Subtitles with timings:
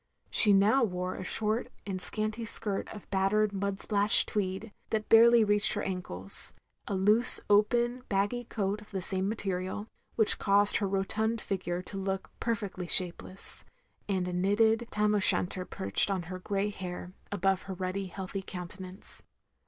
[0.31, 5.43] She now wore a short and scanty skirt of battered mud splashed tweed that barely
[5.43, 6.53] reached OF GROSVENOR SQUARE
[6.87, 9.85] 267 her ankles; a loose, open, baggy coat of the same material,
[10.15, 13.63] which caused her rotund figure to look perfectly shapeless;
[14.09, 18.41] and a knitted tam o' shanter perched on her grey hair above her ruddy healthy
[18.41, 19.21] countenance.